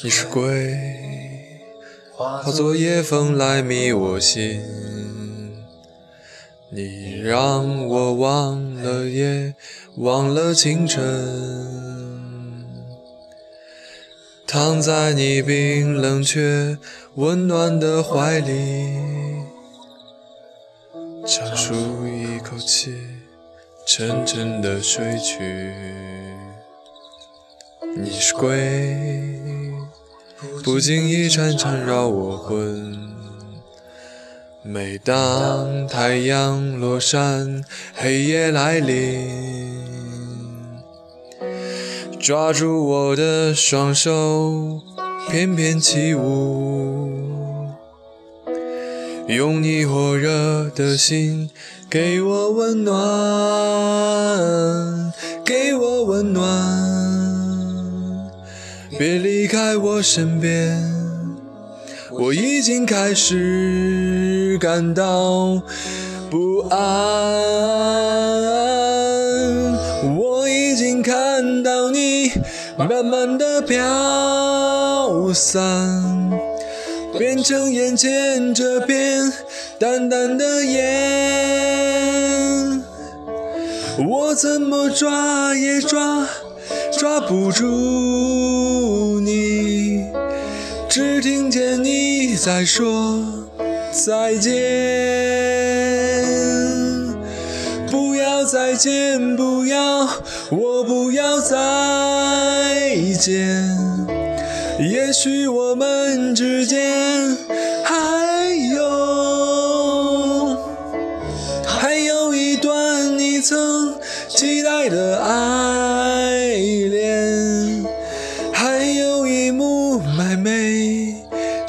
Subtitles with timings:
[0.00, 0.74] 你是鬼，
[2.14, 4.62] 化作夜风来迷我心。
[6.70, 9.54] 你让我忘了夜，
[9.98, 11.04] 忘了清晨，
[14.46, 16.78] 躺在你冰冷却
[17.16, 18.96] 温暖的怀里，
[21.26, 21.74] 长舒
[22.08, 22.96] 一口气，
[23.86, 25.74] 沉沉的睡去。
[27.94, 28.56] 你是鬼，
[30.64, 33.12] 不经意缠缠绕我魂。
[34.64, 39.28] 每当太阳落山，黑夜来临，
[42.20, 44.80] 抓住我的双手，
[45.30, 47.10] 翩翩起舞，
[49.28, 51.50] 用你火热的心
[51.90, 53.02] 给我温暖，
[55.44, 57.11] 给我温暖。
[59.02, 60.80] 别离开我身边，
[62.12, 65.60] 我已经开始感到
[66.30, 66.78] 不安。
[70.16, 72.30] 我已经看到你
[72.78, 76.30] 慢慢的飘散，
[77.18, 79.32] 变成眼前这片
[79.80, 80.80] 淡淡的烟。
[83.98, 86.24] 我怎么抓也抓。
[87.02, 90.04] 抓不住你，
[90.88, 93.18] 只听见你在说
[93.90, 94.52] 再见。
[97.90, 100.08] 不要再见，不要，
[100.50, 101.56] 我不要再
[103.18, 103.66] 见。
[104.78, 107.36] 也许我们之间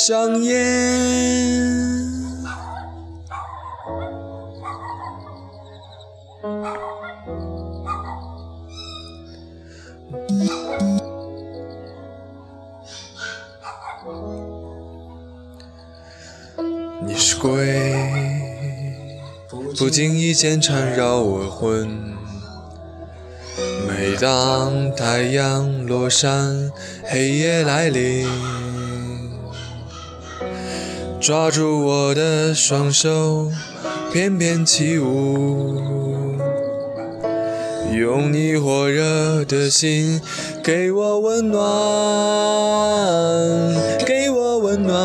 [0.00, 0.56] 上演。
[17.06, 18.00] 你是鬼，
[19.76, 22.16] 不经意间缠绕我魂。
[23.86, 26.72] 每当太阳落山，
[27.04, 28.26] 黑夜来临。
[31.20, 33.52] 抓住我的双手，
[34.10, 35.76] 翩翩起舞，
[37.92, 40.18] 用你火热的心
[40.64, 41.60] 给我温暖，
[44.06, 44.96] 给我温暖。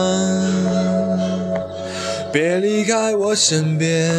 [2.32, 4.10] 别离开我身边，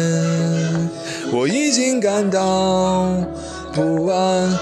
[1.31, 3.11] 我已经感到
[3.73, 4.55] 不安，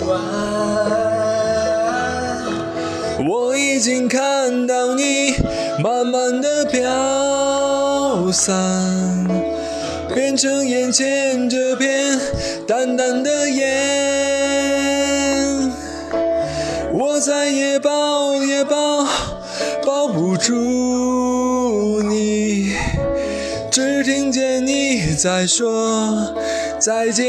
[0.00, 0.22] 不安。
[3.28, 5.34] 我已经看到你
[5.82, 9.26] 慢慢的飘散，
[10.14, 12.20] 变成眼前这片
[12.68, 13.72] 淡淡的烟。
[16.92, 19.04] 我再也抱也抱
[19.84, 22.76] 抱不住你，
[23.68, 26.32] 只听见你在说
[26.78, 27.24] 再见。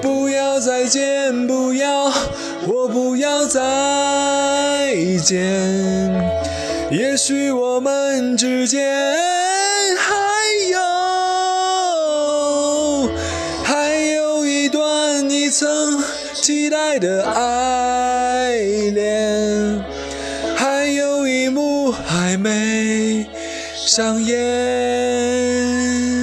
[0.00, 1.55] 不要再见，不。
[2.96, 3.60] 不要再
[5.22, 5.44] 见，
[6.90, 8.80] 也许我们之间
[9.98, 10.14] 还
[10.70, 10.80] 有，
[13.62, 16.02] 还有一段你曾
[16.32, 18.56] 期待的爱
[18.94, 19.84] 恋，
[20.56, 23.26] 还有一幕还没
[23.74, 26.15] 上演。